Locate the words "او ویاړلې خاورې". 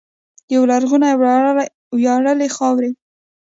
1.11-2.89